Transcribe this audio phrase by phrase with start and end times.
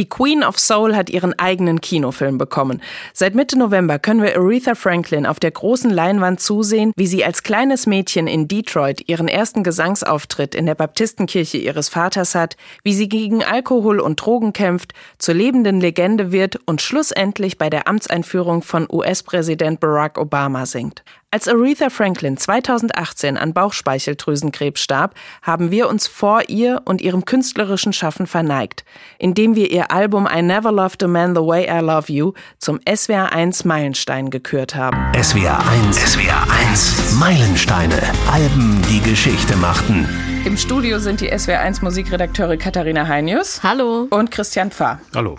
[0.00, 2.80] Die Queen of Soul hat ihren eigenen Kinofilm bekommen.
[3.12, 7.42] Seit Mitte November können wir Aretha Franklin auf der großen Leinwand zusehen, wie sie als
[7.42, 13.10] kleines Mädchen in Detroit ihren ersten Gesangsauftritt in der Baptistenkirche ihres Vaters hat, wie sie
[13.10, 18.88] gegen Alkohol und Drogen kämpft, zur lebenden Legende wird und schlussendlich bei der Amtseinführung von
[18.90, 21.04] US-Präsident Barack Obama singt.
[21.32, 27.92] Als Aretha Franklin 2018 an Bauchspeicheldrüsenkrebs starb, haben wir uns vor ihr und ihrem künstlerischen
[27.92, 28.84] Schaffen verneigt,
[29.16, 32.80] indem wir ihr Album I Never Loved a Man the Way I Love You zum
[32.80, 34.96] SWR 1 Meilenstein gekürt haben.
[35.22, 40.08] SWR 1, SWR 1, Meilensteine, Alben, die Geschichte machten.
[40.44, 43.62] Im Studio sind die SWR 1 Musikredakteure Katharina Heinius.
[43.62, 44.08] Hallo.
[44.10, 45.00] Und Christian Pfarr.
[45.14, 45.38] Hallo.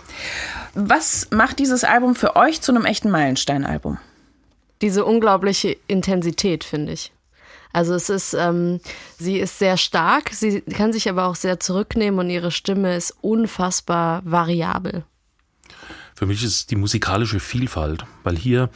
[0.72, 3.98] Was macht dieses Album für euch zu einem echten Meilenstein-Album?
[4.82, 7.12] Diese unglaubliche Intensität, finde ich.
[7.72, 8.80] Also es ist, ähm,
[9.18, 13.16] sie ist sehr stark, sie kann sich aber auch sehr zurücknehmen und ihre Stimme ist
[13.22, 15.04] unfassbar variabel.
[16.14, 18.68] Für mich ist die musikalische Vielfalt, weil hier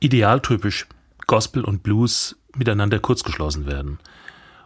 [0.00, 0.86] idealtypisch
[1.28, 3.98] Gospel und Blues miteinander kurzgeschlossen werden.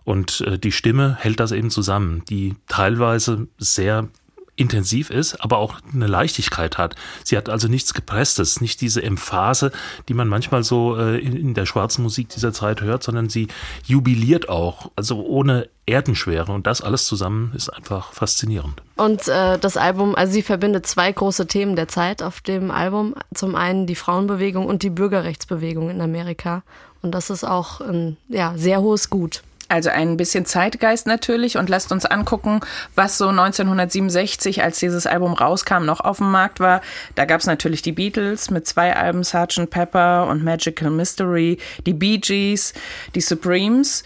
[0.04, 4.08] Und äh, die Stimme hält das eben zusammen, die teilweise sehr
[4.56, 6.94] intensiv ist, aber auch eine Leichtigkeit hat.
[7.24, 9.72] Sie hat also nichts Gepresstes, nicht diese Emphase,
[10.08, 13.48] die man manchmal so äh, in, in, der schwarzen Musik dieser Zeit hört, sondern sie
[13.84, 16.52] jubiliert auch, also ohne Erdenschwere.
[16.52, 18.82] Und das alles zusammen ist einfach faszinierend.
[18.96, 23.14] Und äh, das Album, also sie verbindet zwei große Themen der Zeit auf dem Album.
[23.34, 26.62] Zum einen die Frauenbewegung und die Bürgerrechtsbewegung in Amerika.
[27.02, 29.42] Und das ist auch ein ja, sehr hohes Gut.
[29.68, 32.60] Also ein bisschen Zeitgeist natürlich und lasst uns angucken,
[32.94, 36.82] was so 1967, als dieses Album rauskam, noch auf dem Markt war.
[37.14, 39.70] Da gab es natürlich die Beatles mit zwei Alben, Sgt.
[39.70, 42.74] Pepper und Magical Mystery, die Bee Gees,
[43.14, 44.04] die Supremes.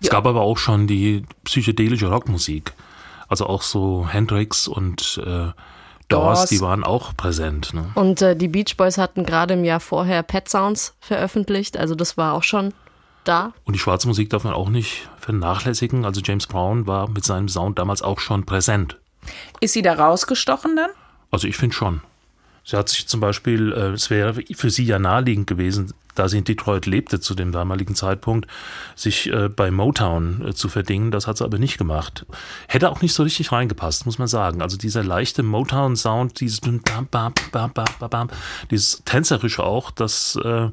[0.00, 2.72] Es gab aber auch schon die psychedelische Rockmusik.
[3.28, 5.50] Also auch so Hendrix und äh,
[6.08, 7.72] Doors, die waren auch präsent.
[7.72, 7.90] Ne?
[7.94, 11.76] Und äh, die Beach Boys hatten gerade im Jahr vorher Pet Sounds veröffentlicht.
[11.76, 12.74] Also das war auch schon
[13.24, 13.52] da.
[13.64, 16.04] Und die schwarze Musik darf man auch nicht vernachlässigen.
[16.04, 18.98] Also James Brown war mit seinem Sound damals auch schon präsent.
[19.60, 20.90] Ist sie da rausgestochen dann?
[21.30, 22.00] Also ich finde schon.
[22.64, 26.38] Sie hat sich zum Beispiel, äh, es wäre für sie ja naheliegend gewesen, da sie
[26.38, 28.46] in Detroit lebte zu dem damaligen Zeitpunkt,
[28.94, 31.10] sich äh, bei Motown äh, zu verdingen.
[31.10, 32.26] Das hat sie aber nicht gemacht.
[32.68, 34.62] Hätte auch nicht so richtig reingepasst, muss man sagen.
[34.62, 38.28] Also dieser leichte Motown-Sound, dieses bam, bam, bam, bam, bam,
[38.70, 40.68] dieses tänzerische auch, das äh,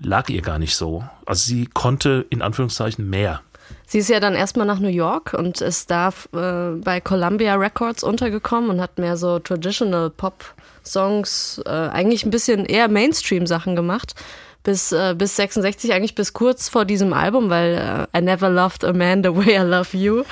[0.00, 1.04] lag ihr gar nicht so.
[1.26, 3.42] Also sie konnte in Anführungszeichen mehr.
[3.86, 8.02] Sie ist ja dann erstmal nach New York und ist da äh, bei Columbia Records
[8.02, 10.44] untergekommen und hat mehr so Traditional Pop
[10.90, 14.14] Songs, äh, eigentlich ein bisschen eher Mainstream Sachen gemacht
[14.62, 18.84] bis, äh, bis 66, eigentlich bis kurz vor diesem Album, weil äh, I Never Loved
[18.84, 20.22] a Man the Way I Love You,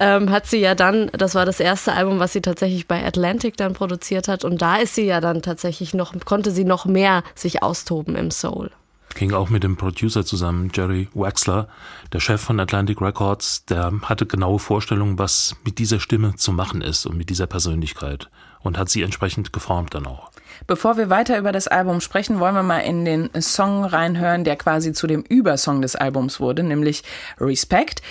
[0.00, 3.56] ähm, hat sie ja dann, das war das erste Album, was sie tatsächlich bei Atlantic
[3.56, 4.44] dann produziert hat.
[4.44, 8.30] Und da ist sie ja dann tatsächlich noch, konnte sie noch mehr sich austoben im
[8.30, 8.70] Soul.
[9.14, 11.68] Ging auch mit dem Producer zusammen, Jerry Waxler,
[12.12, 16.82] der Chef von Atlantic Records, der hatte genaue Vorstellungen, was mit dieser Stimme zu machen
[16.82, 18.28] ist und mit dieser Persönlichkeit
[18.66, 20.30] und hat sie entsprechend geformt dann auch.
[20.66, 24.56] Bevor wir weiter über das Album sprechen, wollen wir mal in den Song reinhören, der
[24.56, 27.02] quasi zu dem Übersong des Albums wurde, nämlich
[27.40, 28.02] Respect.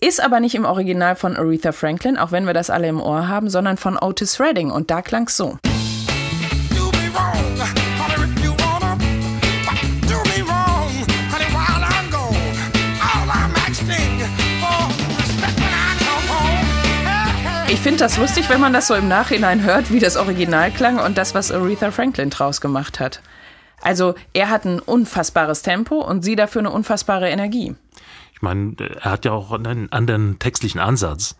[0.00, 3.28] Ist aber nicht im Original von Aretha Franklin, auch wenn wir das alle im Ohr
[3.28, 5.58] haben, sondern von Otis Redding und da klang's so.
[17.84, 21.18] Finde das lustig, wenn man das so im Nachhinein hört, wie das Original klang und
[21.18, 23.20] das, was Aretha Franklin draus gemacht hat.
[23.82, 27.74] Also er hat ein unfassbares Tempo und sie dafür eine unfassbare Energie.
[28.32, 31.36] Ich meine, er hat ja auch einen anderen textlichen Ansatz.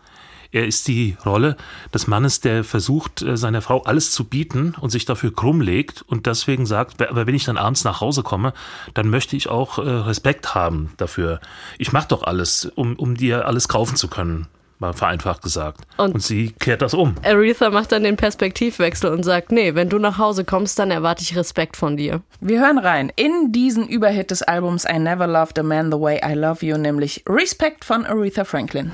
[0.51, 1.57] Er ist die Rolle
[1.95, 6.03] des Mannes, der versucht, äh, seiner Frau alles zu bieten und sich dafür krumm legt
[6.03, 8.53] und deswegen sagt, aber wenn ich dann abends nach Hause komme,
[8.93, 11.41] dann möchte ich auch äh, Respekt haben dafür.
[11.79, 14.47] Ich mache doch alles, um, um dir alles kaufen zu können
[14.79, 15.81] mal vereinfacht gesagt.
[15.97, 17.15] Und, und, sie kehrt das um.
[17.23, 21.23] Aretha macht dann den Perspektivwechsel und sagt, nee, wenn du nach Hause kommst, dann erwarte
[21.23, 22.21] ich Respekt von dir.
[22.41, 26.21] Wir hören rein in diesen Überhit des Albums I Never Loved a Man the Way
[26.25, 28.91] I Love You, nämlich Respect von Aretha Franklin.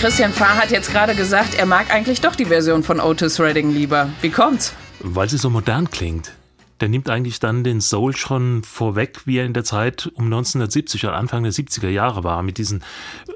[0.00, 3.70] Christian Fahr hat jetzt gerade gesagt, er mag eigentlich doch die Version von Otis Redding
[3.70, 4.08] lieber.
[4.22, 4.72] Wie kommt's?
[5.00, 6.32] Weil sie so modern klingt.
[6.80, 11.04] der nimmt eigentlich dann den Soul schon vorweg, wie er in der Zeit um 1970
[11.04, 12.80] oder Anfang der 70er Jahre war, mit diesem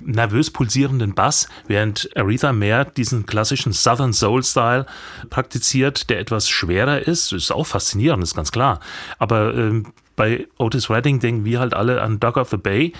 [0.00, 4.86] nervös pulsierenden Bass, während Aretha mehr diesen klassischen Southern Soul Style
[5.28, 7.32] praktiziert, der etwas schwerer ist.
[7.32, 8.80] Ist auch faszinierend, ist ganz klar.
[9.18, 12.92] Aber ähm, bei Otis Redding denken wir halt alle an Dog of the Bay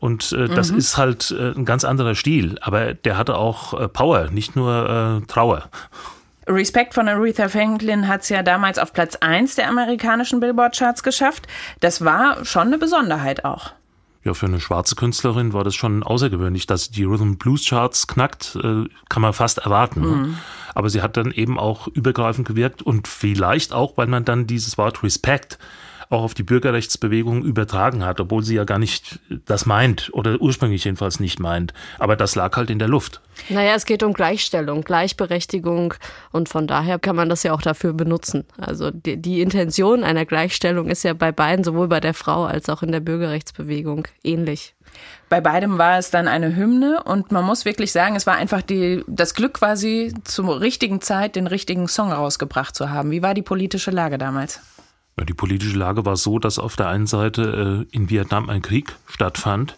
[0.00, 0.78] und äh, das mhm.
[0.78, 5.22] ist halt äh, ein ganz anderer Stil, aber der hatte auch äh, Power, nicht nur
[5.22, 5.68] äh, Trauer.
[6.46, 11.46] Respect von Aretha Franklin hat es ja damals auf Platz 1 der amerikanischen Billboard-Charts geschafft.
[11.80, 13.72] Das war schon eine Besonderheit auch.
[14.24, 18.56] Ja, für eine schwarze Künstlerin war das schon außergewöhnlich, dass die Rhythm Blues Charts knackt,
[18.56, 20.00] äh, kann man fast erwarten.
[20.00, 20.06] Ne?
[20.06, 20.38] Mhm.
[20.74, 24.78] Aber sie hat dann eben auch übergreifend gewirkt und vielleicht auch, weil man dann dieses
[24.78, 25.58] Wort Respect
[26.12, 30.84] auch auf die Bürgerrechtsbewegung übertragen hat, obwohl sie ja gar nicht das meint oder ursprünglich
[30.84, 31.72] jedenfalls nicht meint.
[31.98, 33.20] Aber das lag halt in der Luft.
[33.48, 35.94] Naja, es geht um Gleichstellung, Gleichberechtigung
[36.30, 38.44] und von daher kann man das ja auch dafür benutzen.
[38.58, 42.68] Also die, die Intention einer Gleichstellung ist ja bei beiden, sowohl bei der Frau als
[42.68, 44.74] auch in der Bürgerrechtsbewegung, ähnlich.
[45.30, 48.60] Bei beidem war es dann eine Hymne und man muss wirklich sagen, es war einfach
[48.60, 53.10] die, das Glück quasi zur richtigen Zeit den richtigen Song rausgebracht zu haben.
[53.10, 54.60] Wie war die politische Lage damals?
[55.20, 58.96] Die politische Lage war so, dass auf der einen Seite äh, in Vietnam ein Krieg
[59.06, 59.76] stattfand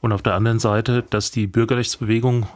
[0.00, 2.46] und auf der anderen Seite, dass die Bürgerrechtsbewegung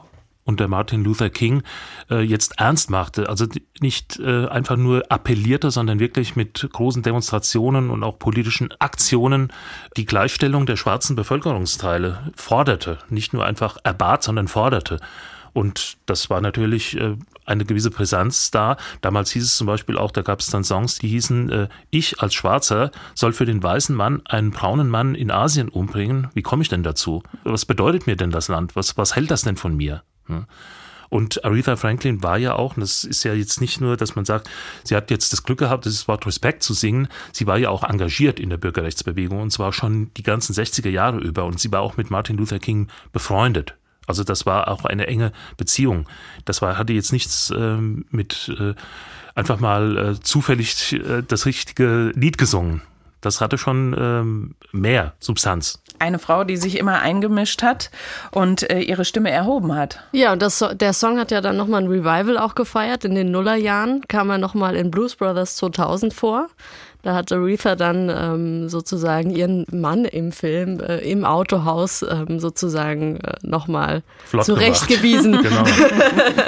[0.45, 1.63] unter Martin Luther King
[2.11, 3.29] äh, jetzt ernst machte.
[3.29, 3.47] Also
[3.81, 9.53] nicht äh, einfach nur appellierte, sondern wirklich mit großen Demonstrationen und auch politischen Aktionen
[9.97, 12.99] die Gleichstellung der schwarzen Bevölkerungsteile forderte.
[13.09, 14.99] Nicht nur einfach erbat, sondern forderte.
[15.53, 18.77] Und das war natürlich äh, eine gewisse Brisanz da.
[19.01, 22.21] Damals hieß es zum Beispiel auch, da gab es dann Songs, die hießen, äh, ich
[22.21, 26.29] als Schwarzer soll für den weißen Mann einen braunen Mann in Asien umbringen.
[26.35, 27.23] Wie komme ich denn dazu?
[27.45, 28.77] Was bedeutet mir denn das Land?
[28.77, 30.03] Was, was hält das denn von mir?
[30.27, 30.47] Hm?
[31.13, 34.25] Und Aretha Franklin war ja auch, und das ist ja jetzt nicht nur, dass man
[34.25, 34.49] sagt,
[34.83, 37.85] sie hat jetzt das Glück gehabt, das Wort Respekt zu singen, sie war ja auch
[37.85, 41.83] engagiert in der Bürgerrechtsbewegung und zwar schon die ganzen 60er Jahre über und sie war
[41.83, 43.77] auch mit Martin Luther King befreundet.
[44.07, 46.07] Also das war auch eine enge Beziehung.
[46.45, 48.75] Das war, hatte jetzt nichts ähm, mit äh,
[49.35, 52.83] einfach mal äh, zufällig äh, das richtige Lied gesungen.
[53.21, 55.81] Das hatte schon ähm, mehr Substanz.
[56.01, 57.93] Eine Frau, die sich immer eingemischt hat
[58.33, 60.01] und äh, ihre Stimme erhoben hat.
[60.11, 63.05] Ja, und das, der Song hat ja dann nochmal ein Revival auch gefeiert.
[63.05, 66.49] In den Nullerjahren kam er nochmal in Blues Brothers 2000 vor.
[67.03, 73.17] Da hat Aretha dann ähm, sozusagen ihren Mann im Film äh, im Autohaus ähm, sozusagen
[73.17, 75.33] äh, nochmal zurechtgewiesen.
[75.43, 75.65] genau.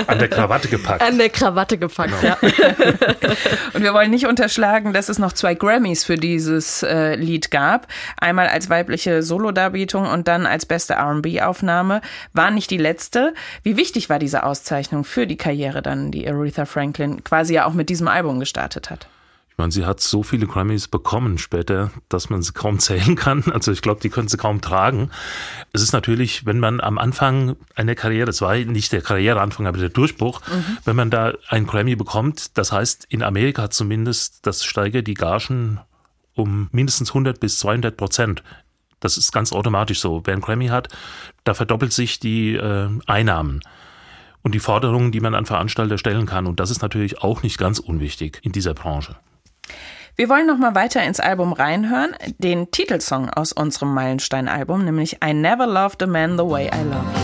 [0.06, 1.02] An der Krawatte gepackt.
[1.02, 2.36] An der Krawatte gepackt, genau.
[2.40, 2.48] ja.
[3.74, 7.88] und wir wollen nicht unterschlagen, dass es noch zwei Grammys für dieses äh, Lied gab.
[8.16, 12.00] Einmal als weibliche Solodarbietung und dann als beste R&B-Aufnahme.
[12.32, 13.34] War nicht die letzte.
[13.64, 17.72] Wie wichtig war diese Auszeichnung für die Karriere dann, die Aretha Franklin quasi ja auch
[17.72, 19.08] mit diesem Album gestartet hat?
[19.54, 23.44] Ich meine, sie hat so viele Grammys bekommen später, dass man sie kaum zählen kann.
[23.54, 25.10] Also ich glaube, die können sie kaum tragen.
[25.72, 29.78] Es ist natürlich, wenn man am Anfang einer Karriere, das war nicht der Karriereanfang, aber
[29.78, 30.78] der Durchbruch, mhm.
[30.84, 35.78] wenn man da ein Grammy bekommt, das heißt in Amerika zumindest, das steigert die Gagen
[36.34, 38.42] um mindestens 100 bis 200 Prozent.
[38.98, 40.22] Das ist ganz automatisch so.
[40.24, 40.88] Wer ein Grammy hat,
[41.44, 43.60] da verdoppelt sich die äh, Einnahmen
[44.42, 46.46] und die Forderungen, die man an Veranstalter stellen kann.
[46.48, 49.14] Und das ist natürlich auch nicht ganz unwichtig in dieser Branche.
[50.16, 55.34] Wir wollen noch mal weiter ins Album reinhören, den Titelsong aus unserem Meilenstein-Album, nämlich I
[55.34, 57.23] Never Loved a Man the Way I Love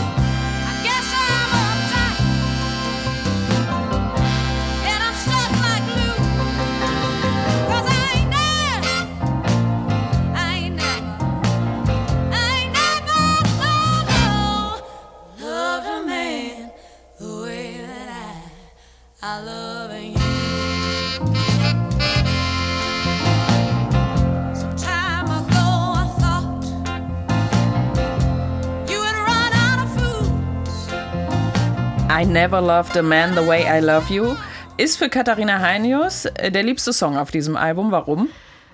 [32.31, 34.35] Never Loved a Man the Way I Love You
[34.77, 37.91] ist für Katharina Heinius äh, der liebste Song auf diesem Album.
[37.91, 38.29] Warum?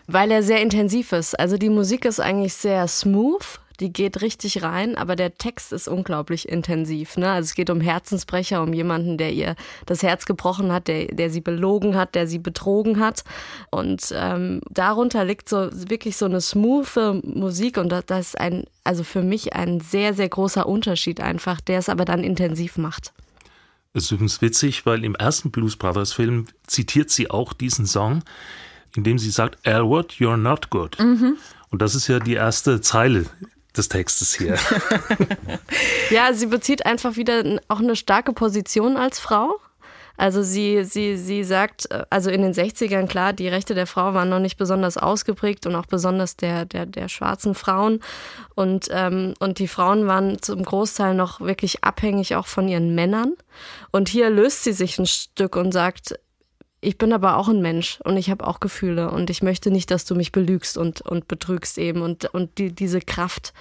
[0.06, 1.40] Weil er sehr intensiv ist.
[1.40, 3.60] Also die Musik ist eigentlich sehr smooth.
[3.80, 7.18] Die geht richtig rein, aber der Text ist unglaublich intensiv.
[7.18, 7.32] Ne?
[7.32, 9.56] Also es geht um Herzensbrecher, um jemanden, der ihr
[9.88, 13.24] das Herz gebrochen hat, der, der sie belogen hat, der sie betrogen hat.
[13.72, 19.04] Und ähm, darunter liegt so wirklich so eine smooth Musik und das ist ein, also
[19.04, 23.14] für mich ein sehr, sehr großer Unterschied einfach, der es aber dann intensiv macht.
[23.98, 28.22] Das ist übrigens witzig, weil im ersten Blues Brothers Film zitiert sie auch diesen Song,
[28.96, 31.00] indem sie sagt, Elwood, you're not good.
[31.00, 31.36] Mhm.
[31.72, 33.26] Und das ist ja die erste Zeile
[33.76, 34.60] des Textes hier.
[36.12, 39.60] ja, sie bezieht einfach wieder auch eine starke Position als Frau.
[40.18, 44.14] Also sie, sie, sie sagt, äh, also in den 60ern, klar, die Rechte der Frau
[44.14, 48.02] waren noch nicht besonders ausgeprägt und auch besonders der, der, der schwarzen Frauen.
[48.56, 53.34] Und, ähm, und die Frauen waren zum Großteil noch wirklich abhängig auch von ihren Männern.
[53.92, 56.20] Und hier löst sie sich ein Stück und sagt,
[56.82, 59.90] ich bin aber auch ein Mensch und ich habe auch Gefühle und ich möchte nicht,
[59.90, 62.02] dass du mich belügst und, und betrügst eben.
[62.02, 63.54] Und, und die, diese Kraft,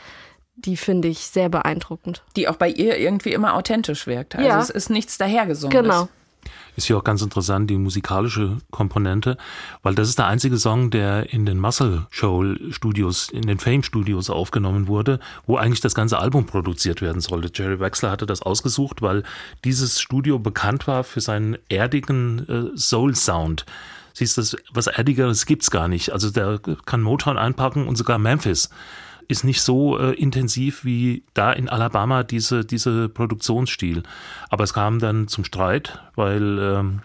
[0.55, 2.23] die finde ich sehr beeindruckend.
[2.37, 4.37] Die auch bei ihr irgendwie immer authentisch wirkt.
[4.37, 4.61] Also Ja.
[4.61, 5.83] es ist nichts dahergesungen.
[5.83, 6.09] Genau.
[6.77, 9.39] Ist hier auch ganz interessant, die musikalische Komponente,
[9.83, 13.83] weil das ist der einzige Song, der in den Muscle Shoal Studios, in den Fame
[13.83, 17.51] Studios aufgenommen wurde, wo eigentlich das ganze Album produziert werden sollte.
[17.55, 19.23] Jerry Wexler hatte das ausgesucht, weil
[19.65, 23.65] dieses Studio bekannt war für seinen erdigen äh, Soul Sound.
[24.13, 26.11] Siehst du, was erdigeres gibt's gar nicht.
[26.11, 28.71] Also der kann Motown einpacken und sogar Memphis
[29.29, 34.03] ist nicht so äh, intensiv wie da in Alabama diese, diese Produktionsstil.
[34.49, 37.01] Aber es kam dann zum Streit, weil ähm,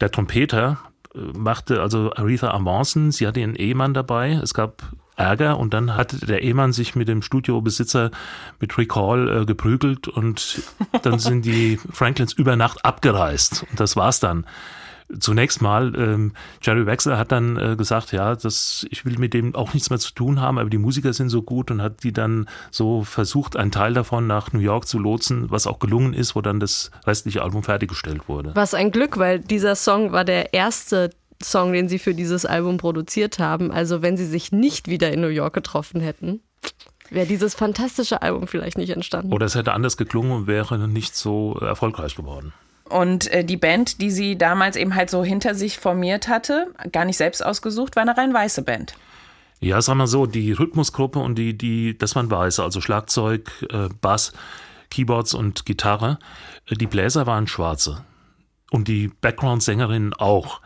[0.00, 0.78] der Trompeter
[1.14, 4.82] äh, machte also Aretha Amonson, sie hatte ihren Ehemann dabei, es gab
[5.16, 8.12] Ärger und dann hat der Ehemann sich mit dem Studiobesitzer
[8.60, 10.62] mit Rick Hall äh, geprügelt und
[11.02, 14.46] dann sind die Franklins über Nacht abgereist und das war's dann.
[15.20, 19.54] Zunächst mal, ähm, Jerry Wexler hat dann äh, gesagt, ja, das, ich will mit dem
[19.54, 22.12] auch nichts mehr zu tun haben, aber die Musiker sind so gut und hat die
[22.12, 26.36] dann so versucht, einen Teil davon nach New York zu lotsen, was auch gelungen ist,
[26.36, 28.50] wo dann das restliche Album fertiggestellt wurde.
[28.54, 31.10] Was ein Glück, weil dieser Song war der erste
[31.42, 33.70] Song, den sie für dieses Album produziert haben.
[33.70, 36.40] Also wenn sie sich nicht wieder in New York getroffen hätten,
[37.10, 39.32] wäre dieses fantastische Album vielleicht nicht entstanden.
[39.32, 42.52] Oder es hätte anders geklungen und wäre nicht so erfolgreich geworden.
[42.88, 47.04] Und äh, die Band, die sie damals eben halt so hinter sich formiert hatte, gar
[47.04, 48.94] nicht selbst ausgesucht, war eine rein weiße Band.
[49.60, 53.88] Ja, sag mal so, die Rhythmusgruppe und die, die, das man weiß, also Schlagzeug, äh,
[54.00, 54.32] Bass,
[54.90, 56.18] Keyboards und Gitarre,
[56.66, 58.04] äh, die Bläser waren schwarze.
[58.70, 60.60] Und die Background-Sängerinnen auch.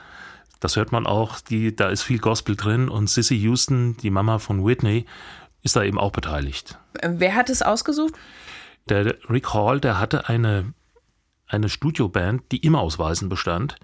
[0.61, 4.39] Das hört man auch, die, da ist viel Gospel drin und Sissy Houston, die Mama
[4.39, 5.07] von Whitney,
[5.63, 6.79] ist da eben auch beteiligt.
[7.03, 8.15] Wer hat es ausgesucht?
[8.89, 10.73] Der Rick Hall, der hatte eine,
[11.53, 13.77] eine Studioband, die immer aus Weißen bestand.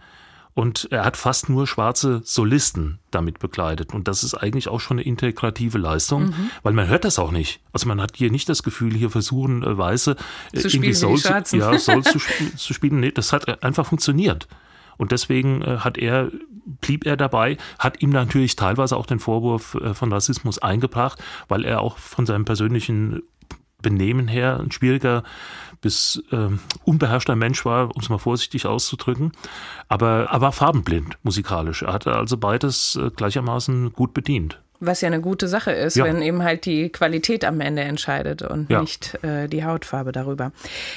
[0.54, 3.94] Und er hat fast nur schwarze Solisten damit begleitet.
[3.94, 6.34] Und das ist eigentlich auch schon eine integrative Leistung,
[6.64, 7.60] weil man hört das auch nicht.
[7.72, 10.16] Also man hat hier nicht das Gefühl, hier versuchen äh, Weiße
[10.52, 12.18] äh, Zu spielen wie die Soul, zu, ja, Soul zu,
[12.56, 12.98] zu spielen.
[12.98, 14.48] Nee, das hat einfach funktioniert.
[14.96, 16.32] Und deswegen äh, hat er,
[16.80, 21.64] blieb er dabei, hat ihm natürlich teilweise auch den Vorwurf äh, von Rassismus eingebracht, weil
[21.64, 23.22] er auch von seinem persönlichen
[23.80, 25.22] Benehmen her ein schwieriger
[25.80, 29.32] bis ähm, unbeherrschter Mensch war, um es mal vorsichtig auszudrücken.
[29.88, 31.82] Aber er war farbenblind musikalisch.
[31.82, 34.60] Er hatte also beides äh, gleichermaßen gut bedient.
[34.80, 36.04] Was ja eine gute Sache ist, Ja.
[36.04, 38.80] wenn eben halt die Qualität am Ende entscheidet und Ja.
[38.80, 40.52] nicht äh, die Hautfarbe darüber.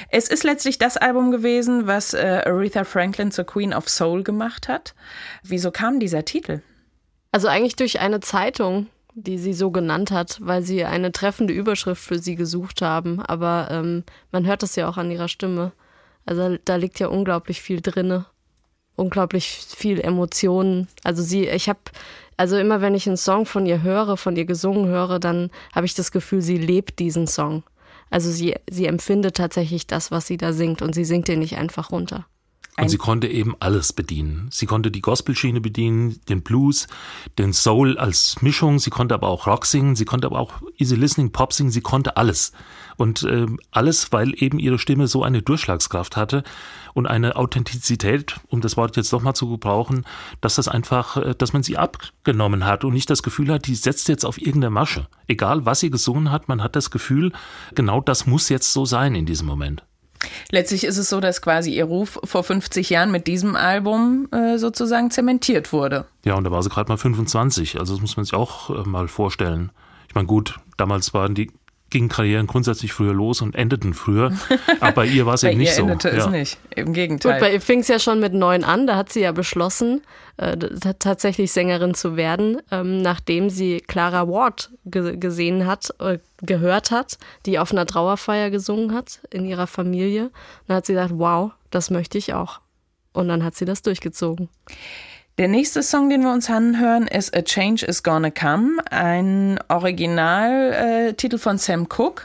[0.10, 4.68] Es ist letztlich das Album gewesen, was äh, Aretha Franklin zur Queen of Soul gemacht
[4.68, 4.94] hat.
[5.42, 6.62] Wieso kam dieser Titel?
[7.32, 12.04] Also eigentlich durch eine Zeitung, die sie so genannt hat, weil sie eine treffende Überschrift
[12.04, 13.22] für sie gesucht haben.
[13.22, 15.72] Aber ähm, man hört das ja auch an ihrer Stimme.
[16.26, 18.26] Also da liegt ja unglaublich viel drinne.
[18.96, 20.88] Unglaublich viel Emotionen.
[21.04, 21.80] Also sie, ich habe,
[22.38, 25.86] also immer wenn ich einen Song von ihr höre, von ihr gesungen höre, dann habe
[25.86, 27.64] ich das Gefühl, sie lebt diesen Song.
[28.10, 31.58] Also sie, sie empfindet tatsächlich das, was sie da singt und sie singt den nicht
[31.58, 32.26] einfach runter.
[32.82, 34.48] Und sie konnte eben alles bedienen.
[34.52, 36.88] Sie konnte die Gospelschiene bedienen, den Blues,
[37.38, 38.80] den Soul als Mischung.
[38.80, 39.96] Sie konnte aber auch Rock singen.
[39.96, 41.72] Sie konnte aber auch Easy Listening, Pop singen.
[41.72, 42.52] Sie konnte alles.
[42.98, 46.44] Und ähm, alles, weil eben ihre Stimme so eine Durchschlagskraft hatte
[46.94, 50.06] und eine Authentizität, um das Wort jetzt doch mal zu gebrauchen,
[50.40, 53.76] dass das einfach, äh, dass man sie abgenommen hat und nicht das Gefühl hat, die
[53.76, 55.08] setzt jetzt auf irgendeine Masche.
[55.28, 57.32] Egal, was sie gesungen hat, man hat das Gefühl,
[57.76, 59.84] genau das muss jetzt so sein in diesem Moment.
[60.52, 64.58] Letztlich ist es so, dass quasi ihr Ruf vor 50 Jahren mit diesem Album äh,
[64.58, 66.06] sozusagen zementiert wurde.
[66.26, 67.80] Ja, und da war sie gerade mal 25.
[67.80, 69.72] Also das muss man sich auch äh, mal vorstellen.
[70.08, 71.52] Ich meine, gut, damals waren die
[71.92, 74.32] gingen Karrieren grundsätzlich früher los und endeten früher.
[74.80, 75.84] Aber bei ihr war es Bei eben ihr nicht so.
[75.84, 76.30] endete es ja.
[76.32, 76.58] nicht.
[76.76, 77.40] Im Gut, Gegenteil.
[77.40, 78.88] bei ihr fing es ja schon mit neun an.
[78.88, 80.02] Da hat sie ja beschlossen,
[80.38, 80.58] äh,
[80.98, 87.20] tatsächlich Sängerin zu werden, ähm, nachdem sie Clara Ward ge gesehen hat, äh, gehört hat,
[87.46, 90.32] die auf einer Trauerfeier gesungen hat in ihrer Familie.
[90.68, 92.62] Dann hat sie gesagt, wow, das möchte ich auch.
[93.14, 94.50] Und dann hat sie das durchgezogen.
[95.38, 101.38] Der nächste Song, den wir uns anhören, ist A Change is Gonna Come, ein Originaltitel
[101.38, 102.24] von Sam Cooke.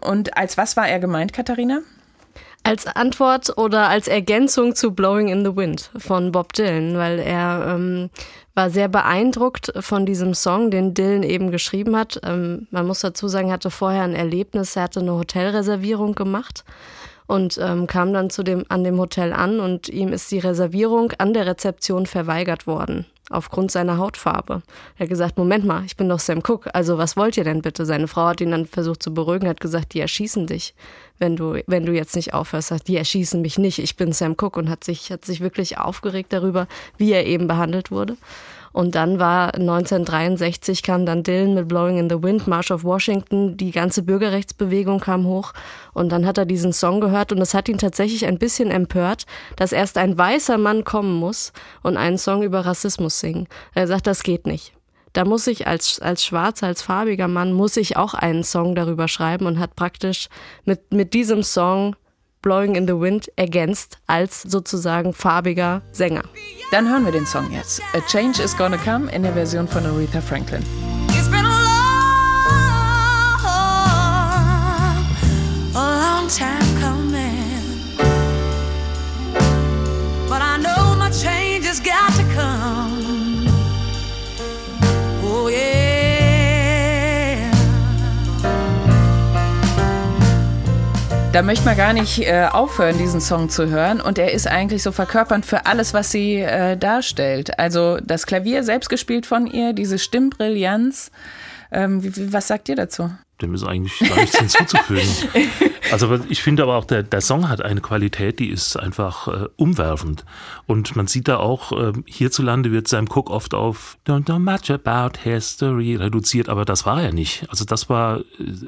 [0.00, 1.80] Und als was war er gemeint, Katharina?
[2.64, 7.74] Als Antwort oder als Ergänzung zu Blowing in the Wind von Bob Dylan, weil er
[7.74, 8.10] ähm,
[8.54, 12.20] war sehr beeindruckt von diesem Song, den Dylan eben geschrieben hat.
[12.24, 16.64] Ähm, man muss dazu sagen, er hatte vorher ein Erlebnis, er hatte eine Hotelreservierung gemacht
[17.30, 21.12] und ähm, kam dann zu dem, an dem Hotel an und ihm ist die Reservierung
[21.18, 24.62] an der Rezeption verweigert worden aufgrund seiner Hautfarbe.
[24.96, 27.62] Er hat gesagt, Moment mal, ich bin doch Sam Cook, also was wollt ihr denn
[27.62, 27.86] bitte?
[27.86, 30.74] Seine Frau hat ihn dann versucht zu beruhigen, hat gesagt, die erschießen dich,
[31.18, 32.68] wenn du, wenn du jetzt nicht aufhörst.
[32.68, 35.78] Sagt, die erschießen mich nicht, ich bin Sam Cook und hat sich, hat sich wirklich
[35.78, 36.66] aufgeregt darüber,
[36.98, 38.16] wie er eben behandelt wurde.
[38.72, 43.56] Und dann war 1963 kam dann Dylan mit Blowing in the Wind, March of Washington,
[43.56, 45.52] die ganze Bürgerrechtsbewegung kam hoch
[45.92, 49.26] und dann hat er diesen Song gehört und es hat ihn tatsächlich ein bisschen empört,
[49.56, 53.48] dass erst ein weißer Mann kommen muss und einen Song über Rassismus singen.
[53.74, 54.72] Er sagt, das geht nicht.
[55.12, 59.08] Da muss ich als, als schwarzer, als farbiger Mann, muss ich auch einen Song darüber
[59.08, 60.28] schreiben und hat praktisch
[60.64, 61.96] mit, mit diesem Song
[62.42, 66.24] Blowing in the Wind ergänzt als sozusagen farbiger Sänger.
[66.70, 67.82] Dann hören wir den Song jetzt.
[67.94, 70.62] A Change is Gonna Come in der Version von Aretha Franklin.
[91.32, 94.00] Da möchte man gar nicht äh, aufhören, diesen Song zu hören.
[94.00, 97.56] Und er ist eigentlich so verkörpernd für alles, was sie äh, darstellt.
[97.56, 101.12] Also das Klavier selbst gespielt von ihr, diese Stimmbrillanz.
[101.70, 103.12] Ähm, wie, was sagt ihr dazu?
[103.40, 105.08] Dem ist eigentlich gar nichts hinzuzufügen.
[105.90, 109.48] Also ich finde aber auch, der, der Song hat eine Qualität, die ist einfach äh,
[109.56, 110.24] umwerfend.
[110.66, 114.70] Und man sieht da auch, äh, hierzulande wird Sam Cook oft auf Don't know much
[114.70, 117.44] about history reduziert, aber das war er nicht.
[117.50, 118.22] Also das war äh,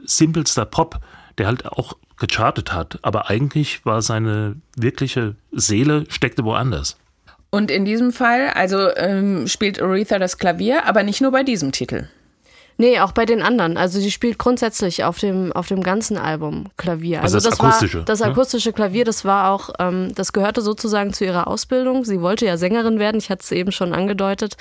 [0.04, 0.99] simpelster Pop,
[1.38, 2.98] der halt auch gechartet hat.
[3.02, 6.96] Aber eigentlich war seine wirkliche Seele steckte woanders.
[7.50, 11.70] Und in diesem Fall, also ähm, spielt Aretha das Klavier, aber nicht nur bei diesem
[11.72, 12.08] Titel.
[12.82, 13.76] Nee, auch bei den anderen.
[13.76, 17.22] Also sie spielt grundsätzlich auf dem, auf dem ganzen Album Klavier.
[17.22, 17.98] Also, also das, das akustische.
[17.98, 18.26] War, das ne?
[18.26, 18.72] akustische?
[18.72, 22.04] Klavier, das war auch, ähm, das gehörte sozusagen zu ihrer Ausbildung.
[22.04, 24.56] Sie wollte ja Sängerin werden, ich hatte es eben schon angedeutet.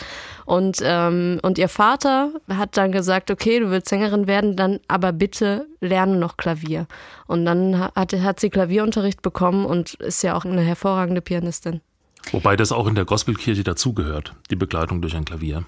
[0.45, 5.13] Und, ähm, und ihr Vater hat dann gesagt, okay, du willst Sängerin werden, dann aber
[5.13, 6.85] bitte lerne noch Klavier.
[7.25, 11.81] Und dann hat, hat sie Klavierunterricht bekommen und ist ja auch eine hervorragende Pianistin.
[12.31, 15.65] Wobei das auch in der Gospelkirche dazugehört, die Begleitung durch ein Klavier.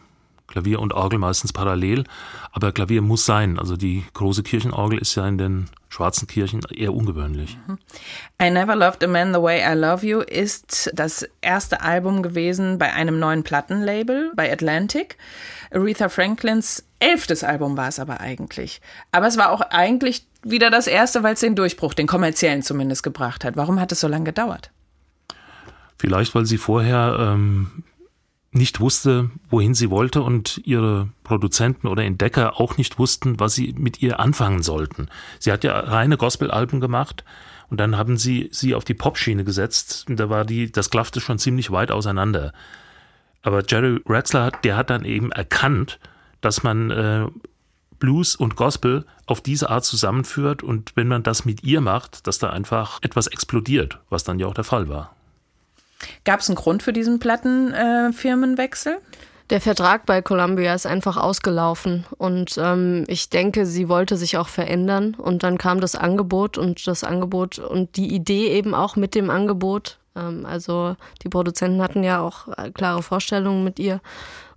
[0.54, 2.04] Klavier und Orgel meistens parallel,
[2.52, 3.58] aber Klavier muss sein.
[3.58, 7.58] Also die große Kirchenorgel ist ja in den schwarzen Kirchen eher ungewöhnlich.
[8.40, 12.78] I Never Loved a Man the Way I Love You ist das erste Album gewesen
[12.78, 15.18] bei einem neuen Plattenlabel, bei Atlantic.
[15.72, 18.80] Aretha Franklins elftes Album war es aber eigentlich.
[19.12, 23.02] Aber es war auch eigentlich wieder das erste, weil es den Durchbruch, den kommerziellen zumindest,
[23.02, 23.58] gebracht hat.
[23.58, 24.70] Warum hat es so lange gedauert?
[25.98, 27.84] Vielleicht, weil sie vorher ähm,
[28.56, 33.74] nicht wusste, wohin sie wollte und ihre Produzenten oder Entdecker auch nicht wussten, was sie
[33.78, 35.08] mit ihr anfangen sollten.
[35.40, 37.24] Sie hat ja reine Gospel-Alben gemacht
[37.70, 41.22] und dann haben sie sie auf die Popschiene gesetzt und da war die, das klaffte
[41.22, 42.54] schon ziemlich weit auseinander.
[43.42, 46.00] Aber Jerry Ratzler, der hat dann eben erkannt,
[46.42, 47.26] dass man äh,
[48.00, 52.40] Blues und Gospel auf diese Art zusammenführt und wenn man das mit ihr macht, dass
[52.40, 55.16] da einfach etwas explodiert, was dann ja auch der Fall war.
[56.26, 58.94] Gab es einen Grund für diesen Plattenfirmenwechsel?
[58.94, 59.00] Äh,
[59.50, 64.48] der Vertrag bei Columbia ist einfach ausgelaufen und ähm, ich denke, sie wollte sich auch
[64.48, 69.16] verändern und dann kam das Angebot und das Angebot und die Idee eben auch mit
[69.16, 70.00] dem Angebot.
[70.16, 74.00] Ähm, also die Produzenten hatten ja auch äh, klare Vorstellungen mit ihr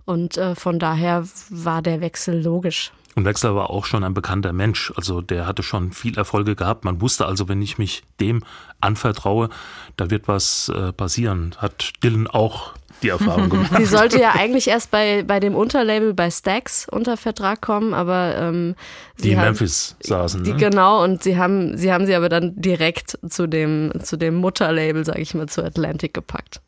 [0.05, 2.93] und äh, von daher war der Wechsel logisch.
[3.17, 4.93] Und Wechsler war auch schon ein bekannter Mensch.
[4.95, 6.85] Also der hatte schon viel Erfolge gehabt.
[6.85, 8.43] Man wusste also, wenn ich mich dem
[8.79, 9.49] anvertraue,
[9.95, 11.55] da wird was äh, passieren.
[11.57, 13.71] Hat Dylan auch die Erfahrung gemacht.
[13.77, 18.35] Sie sollte ja eigentlich erst bei, bei dem Unterlabel bei Stax unter Vertrag kommen, aber
[18.37, 18.75] ähm,
[19.23, 20.43] die in Memphis saßen.
[20.43, 20.57] Die, ne?
[20.57, 25.03] Genau, und sie haben, sie haben sie aber dann direkt zu dem, zu dem Mutterlabel,
[25.03, 26.61] sage ich mal, zu Atlantic gepackt.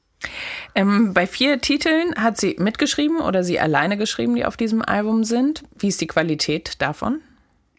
[0.76, 5.24] Ähm, bei vier Titeln hat sie mitgeschrieben oder sie alleine geschrieben, die auf diesem Album
[5.24, 5.64] sind.
[5.78, 7.22] Wie ist die Qualität davon?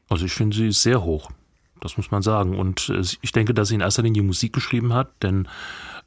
[0.08, 1.30] Also ich finde, sie ist sehr hoch.
[1.80, 2.58] Das muss man sagen.
[2.58, 5.48] Und äh, ich denke, dass sie in erster Linie Musik geschrieben hat, denn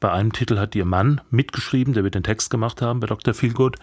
[0.00, 3.34] bei einem Titel hat ihr Mann mitgeschrieben, der wird den Text gemacht haben bei Dr.
[3.34, 3.76] Feelgood.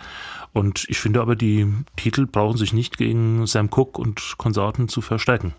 [0.54, 5.02] Und ich finde aber, die Titel brauchen sich nicht gegen Sam Cooke und Konsorten zu
[5.02, 5.54] verstecken.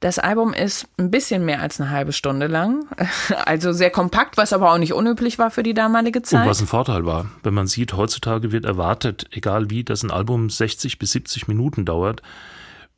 [0.00, 2.86] Das Album ist ein bisschen mehr als eine halbe Stunde lang,
[3.44, 6.42] also sehr kompakt, was aber auch nicht unüblich war für die damalige Zeit.
[6.42, 10.10] Und was ein Vorteil war, wenn man sieht, heutzutage wird erwartet, egal wie, dass ein
[10.10, 12.22] Album 60 bis 70 Minuten dauert,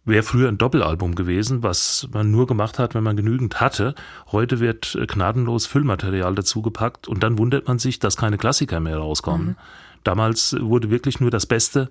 [0.05, 3.97] wäre früher ein Doppelalbum gewesen, was man nur gemacht hat, wenn man genügend hatte.
[4.31, 9.49] Heute wird gnadenlos Füllmaterial dazugepackt und dann wundert man sich, dass keine Klassiker mehr rauskommen.
[9.49, 9.57] Mhm.
[10.05, 11.91] Damals wurde wirklich nur das Beste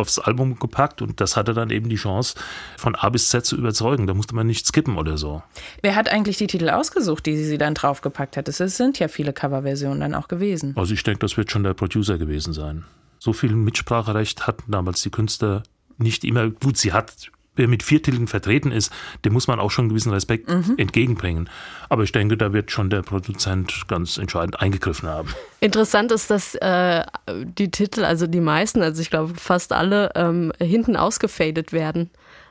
[0.00, 2.34] aufs Album gepackt und das hatte dann eben die Chance,
[2.76, 4.06] von A bis Z zu überzeugen.
[4.06, 5.42] Da musste man nicht skippen oder so.
[5.82, 8.48] Wer hat eigentlich die Titel ausgesucht, die sie dann draufgepackt hat?
[8.48, 10.74] Es sind ja viele Coverversionen dann auch gewesen.
[10.76, 12.84] Also ich denke, das wird schon der Producer gewesen sein.
[13.18, 15.62] So viel Mitspracherecht hatten damals die Künstler
[15.98, 16.48] nicht immer.
[16.50, 17.30] Gut, sie hat
[17.68, 18.92] mit vier Titeln vertreten ist,
[19.24, 20.74] dem muss man auch schon einen gewissen Respekt mhm.
[20.76, 21.48] entgegenbringen.
[21.88, 25.28] Aber ich denke, da wird schon der Produzent ganz entscheidend eingegriffen haben.
[25.60, 30.52] Interessant ist, dass äh, die Titel, also die meisten, also ich glaube fast alle, ähm,
[30.58, 32.10] hinten ausgefadet werden.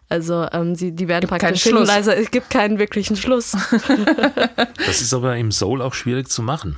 [0.10, 2.18] Also ähm, sie, die werden gibt praktisch leiser.
[2.18, 3.52] Es gibt keinen wirklichen Schluss.
[4.86, 6.78] das ist aber im Soul auch schwierig zu machen.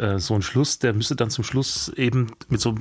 [0.00, 2.74] Äh, so ein Schluss, der müsste dann zum Schluss eben mit so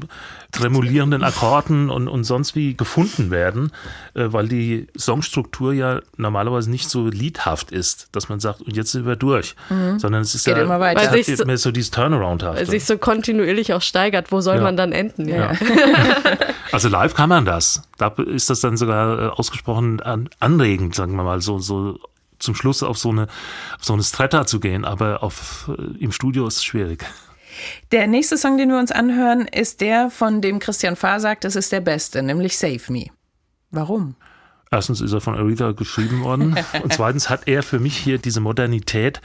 [0.53, 3.71] tremulierenden Akkorden und, und sonst wie gefunden werden,
[4.13, 8.91] äh, weil die Songstruktur ja normalerweise nicht so liedhaft ist, dass man sagt, und jetzt
[8.91, 9.99] sind wir durch, mhm.
[9.99, 11.11] sondern es ist Geht ja immer weiter.
[11.11, 12.55] Weil sich so, mehr so dieses Turnaround hat.
[12.55, 14.61] Weil sich so kontinuierlich auch steigert, wo soll ja.
[14.61, 15.27] man dann enden?
[15.27, 15.51] Ja.
[16.71, 17.81] also live kann man das.
[17.97, 20.01] Da ist das dann sogar äh, ausgesprochen
[20.39, 21.99] anregend, sagen wir mal, so, so
[22.39, 26.11] zum Schluss auf so eine, auf so eine Stretta zu gehen, aber auf, äh, im
[26.11, 27.05] Studio ist es schwierig.
[27.91, 31.55] Der nächste Song, den wir uns anhören, ist der, von dem Christian Fahr sagt, es
[31.55, 33.07] ist der beste, nämlich Save Me.
[33.71, 34.15] Warum?
[34.71, 38.39] Erstens ist er von Aretha geschrieben worden und zweitens hat er für mich hier diese
[38.39, 39.19] Modernität,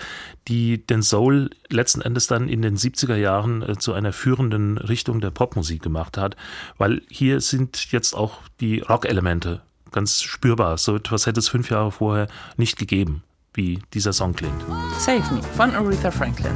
[0.48, 5.20] die den Soul letzten Endes dann in den 70er Jahren äh, zu einer führenden Richtung
[5.20, 6.36] der Popmusik gemacht hat,
[6.78, 9.62] weil hier sind jetzt auch die Rock-Elemente
[9.94, 10.76] ganz spürbar.
[10.76, 12.26] So etwas hätte es fünf Jahre vorher
[12.56, 13.22] nicht gegeben,
[13.54, 14.60] wie dieser Song klingt.
[14.98, 16.52] Save Me von Aretha Franklin.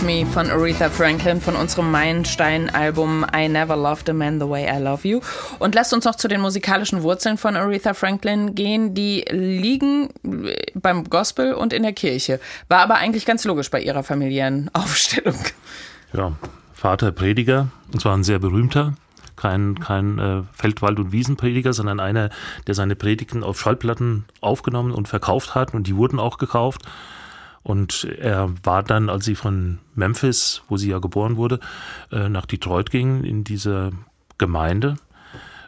[0.00, 4.66] Save Me von Aretha Franklin von unserem Meilenstein-Album I Never Loved a Man the Way
[4.66, 5.20] I Love You.
[5.58, 8.94] Und lasst uns noch zu den musikalischen Wurzeln von Aretha Franklin gehen.
[8.94, 10.08] Die liegen
[10.74, 12.40] beim Gospel und in der Kirche.
[12.68, 15.38] War aber eigentlich ganz logisch bei ihrer familiären Aufstellung.
[16.12, 16.32] Ja,
[16.72, 18.94] Vater Prediger, und zwar ein sehr berühmter
[19.36, 22.30] kein, kein äh, Feldwald- und Wiesenprediger, sondern einer,
[22.66, 26.82] der seine Predigten auf Schallplatten aufgenommen und verkauft hat und die wurden auch gekauft.
[27.62, 31.60] Und er war dann, als sie von Memphis, wo sie ja geboren wurde,
[32.10, 33.90] äh, nach Detroit ging, in diese
[34.38, 34.96] Gemeinde,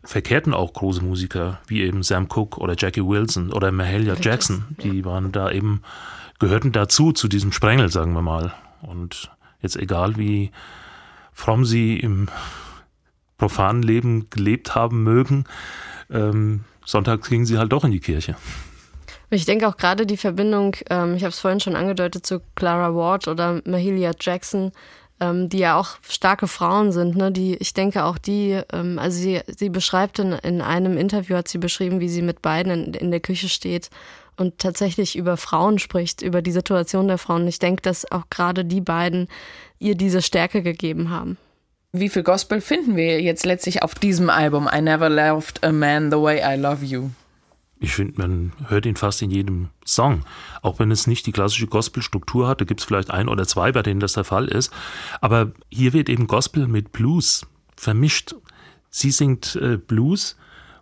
[0.02, 4.64] verkehrten auch große Musiker, wie eben Sam Cooke oder Jackie Wilson oder Mahalia Jackson.
[4.82, 5.82] Die waren da eben,
[6.38, 8.54] gehörten dazu, zu diesem Sprengel, sagen wir mal.
[8.80, 10.50] Und jetzt egal wie
[11.32, 12.28] fromm sie im
[13.38, 15.44] profanen Leben gelebt haben mögen,
[16.10, 18.36] ähm, sonntags gingen sie halt doch in die Kirche.
[19.34, 22.94] Ich denke auch gerade die Verbindung, ähm, ich habe es vorhin schon angedeutet, zu Clara
[22.94, 24.72] Ward oder Mahalia Jackson,
[25.20, 27.32] ähm, die ja auch starke Frauen sind, ne?
[27.32, 31.48] Die, ich denke auch die, ähm, also sie, sie beschreibt in, in einem Interview hat
[31.48, 33.88] sie beschrieben, wie sie mit beiden in, in der Küche steht
[34.36, 37.48] und tatsächlich über Frauen spricht, über die Situation der Frauen.
[37.48, 39.28] Ich denke, dass auch gerade die beiden
[39.78, 41.38] ihr diese Stärke gegeben haben.
[41.92, 46.10] Wie viel Gospel finden wir jetzt letztlich auf diesem Album I Never Loved a Man
[46.10, 47.10] the Way I Love You?
[47.82, 50.24] Ich finde, man hört ihn fast in jedem Song.
[50.62, 53.72] Auch wenn es nicht die klassische Gospel-Struktur hat, da gibt es vielleicht ein oder zwei,
[53.72, 54.72] bei denen das der Fall ist.
[55.20, 57.44] Aber hier wird eben Gospel mit Blues
[57.76, 58.36] vermischt.
[58.88, 60.36] Sie singt äh, Blues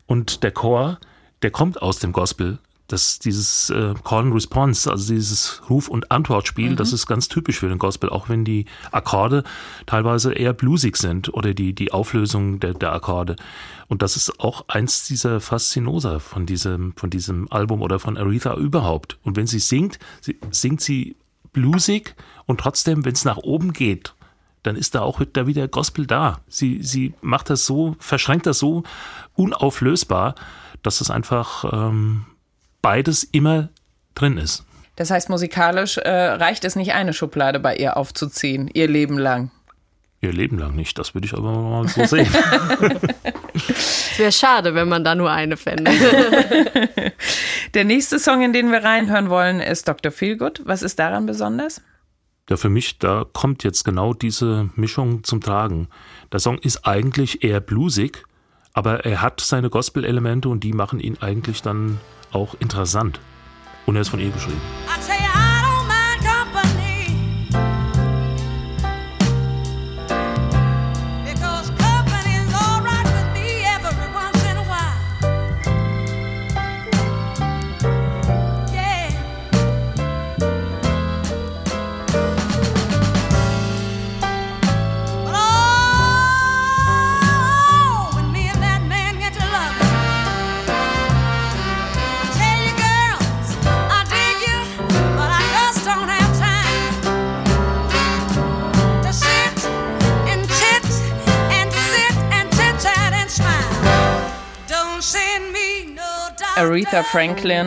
[0.06, 0.98] und der Chor,
[1.40, 2.58] der kommt aus dem Gospel
[2.92, 6.76] das, dieses äh, Call and Response, also dieses Ruf- und Antwortspiel, mhm.
[6.76, 9.44] das ist ganz typisch für den Gospel, auch wenn die Akkorde
[9.86, 13.36] teilweise eher bluesig sind oder die, die Auflösung der, der Akkorde.
[13.88, 18.54] Und das ist auch eins dieser Faszinosa von diesem, von diesem Album oder von Aretha
[18.54, 19.18] überhaupt.
[19.22, 21.16] Und wenn sie singt, sie, singt sie
[21.52, 22.14] bluesig
[22.46, 24.14] und trotzdem, wenn es nach oben geht,
[24.62, 26.40] dann ist da auch da wieder Gospel da.
[26.48, 28.82] Sie, sie macht das so, verschränkt das so
[29.34, 30.34] unauflösbar,
[30.82, 32.26] dass es einfach ähm,
[32.82, 33.68] beides immer
[34.14, 34.64] drin ist.
[34.96, 39.50] Das heißt, musikalisch äh, reicht es nicht, eine Schublade bei ihr aufzuziehen, ihr Leben lang.
[40.20, 42.28] Ihr Leben lang nicht, das würde ich aber mal so sehen.
[43.52, 45.90] Es wäre schade, wenn man da nur eine fände.
[47.74, 50.12] Der nächste Song, in den wir reinhören wollen, ist Dr.
[50.12, 50.62] Feelgood.
[50.64, 51.80] Was ist daran besonders?
[52.48, 55.88] Ja, für mich, da kommt jetzt genau diese Mischung zum Tragen.
[56.32, 58.24] Der Song ist eigentlich eher bluesig,
[58.72, 62.00] aber er hat seine Gospel-Elemente und die machen ihn eigentlich dann
[62.32, 63.20] auch interessant.
[63.86, 64.60] Und er ist von ihr geschrieben.
[106.70, 107.66] Aretha Franklin.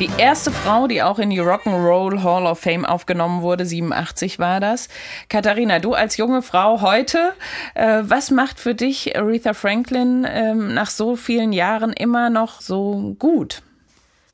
[0.00, 4.60] Die erste Frau, die auch in die Rock'n'Roll Hall of Fame aufgenommen wurde, 87 war
[4.60, 4.90] das.
[5.30, 7.32] Katharina, du als junge Frau heute,
[7.74, 13.16] äh, was macht für dich Aretha Franklin äh, nach so vielen Jahren immer noch so
[13.18, 13.62] gut?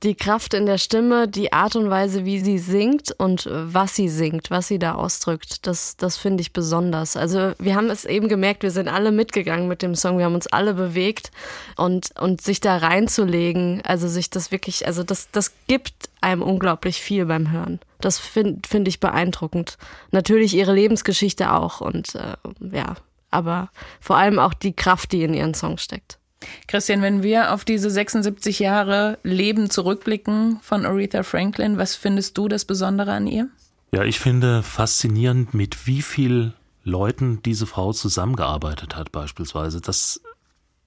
[0.04, 4.08] Die Kraft in der Stimme, die Art und Weise, wie sie singt und was sie
[4.08, 7.16] singt, was sie da ausdrückt, das, das finde ich besonders.
[7.16, 10.34] Also wir haben es eben gemerkt, wir sind alle mitgegangen mit dem Song, wir haben
[10.34, 11.30] uns alle bewegt
[11.76, 17.00] und, und sich da reinzulegen, also sich das wirklich, also das, das gibt einem unglaublich
[17.00, 17.80] viel beim Hören.
[18.00, 19.78] Das finde find ich beeindruckend.
[20.10, 22.96] Natürlich ihre Lebensgeschichte auch und äh, ja,
[23.30, 26.18] aber vor allem auch die Kraft, die in ihren Songs steckt.
[26.66, 32.48] Christian, wenn wir auf diese 76 Jahre Leben zurückblicken von Aretha Franklin, was findest du
[32.48, 33.48] das Besondere an ihr?
[33.92, 36.52] Ja, ich finde faszinierend, mit wie viel
[36.82, 39.80] Leuten diese Frau zusammengearbeitet hat, beispielsweise.
[39.80, 40.20] Das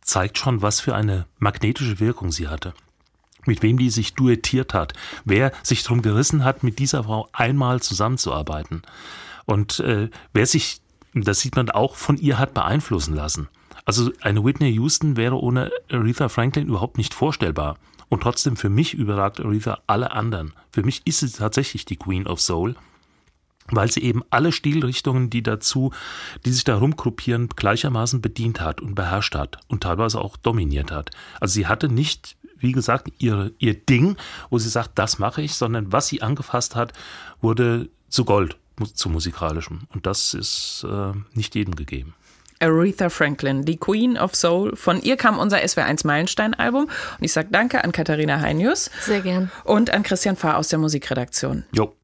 [0.01, 2.73] zeigt schon, was für eine magnetische Wirkung sie hatte.
[3.45, 4.93] Mit wem die sich duettiert hat,
[5.25, 8.81] wer sich darum gerissen hat, mit dieser Frau einmal zusammenzuarbeiten.
[9.45, 10.81] Und äh, wer sich,
[11.13, 13.47] das sieht man auch, von ihr hat beeinflussen lassen.
[13.87, 17.77] Also eine Whitney Houston wäre ohne Aretha Franklin überhaupt nicht vorstellbar.
[18.09, 20.53] Und trotzdem für mich überragt Aretha alle anderen.
[20.73, 22.75] Für mich ist sie tatsächlich die Queen of Soul,
[23.67, 25.93] weil sie eben alle Stilrichtungen, die dazu,
[26.45, 31.11] die sich da rumgruppieren, gleichermaßen bedient hat und beherrscht hat und teilweise auch dominiert hat.
[31.39, 34.17] Also sie hatte nicht, wie gesagt, ihre, ihr Ding,
[34.49, 36.91] wo sie sagt, das mache ich, sondern was sie angefasst hat,
[37.39, 38.57] wurde zu Gold,
[38.95, 39.83] zu musikalischem.
[39.93, 42.15] Und das ist äh, nicht jedem gegeben.
[42.59, 44.75] Aretha Franklin, die Queen of Soul.
[44.75, 46.85] Von ihr kam unser SW1 Meilenstein-Album.
[46.85, 48.89] Und ich sage danke an Katharina Heinius.
[49.01, 49.51] Sehr gern.
[49.63, 51.63] Und an Christian Fahr aus der Musikredaktion.
[51.71, 51.93] Jo.